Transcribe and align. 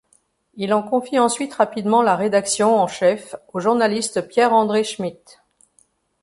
Il 0.55 0.73
en 0.73 0.81
confie 0.81 1.19
ensuite 1.19 1.53
rapidement 1.53 2.01
la 2.01 2.15
rédaction 2.15 2.75
en 2.75 2.87
chef 2.87 3.35
au 3.53 3.59
journaliste 3.59 4.27
Pierre-André 4.27 4.83
Schmitt. 4.83 5.43